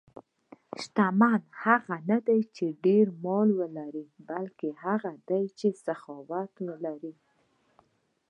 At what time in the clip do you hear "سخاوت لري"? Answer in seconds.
5.85-7.13